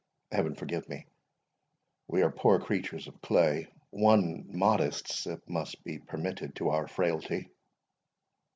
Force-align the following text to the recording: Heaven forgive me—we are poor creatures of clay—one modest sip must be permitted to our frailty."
Heaven 0.31 0.55
forgive 0.55 0.89
me—we 0.89 2.23
are 2.23 2.31
poor 2.31 2.59
creatures 2.59 3.05
of 3.07 3.21
clay—one 3.21 4.45
modest 4.49 5.09
sip 5.09 5.47
must 5.47 5.83
be 5.83 5.99
permitted 5.99 6.55
to 6.55 6.69
our 6.69 6.87
frailty." 6.87 7.51